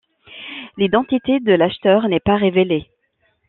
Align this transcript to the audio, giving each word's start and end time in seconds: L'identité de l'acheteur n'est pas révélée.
L'identité 0.77 1.39
de 1.41 1.53
l'acheteur 1.53 2.07
n'est 2.09 2.19
pas 2.19 2.35
révélée. 2.35 2.89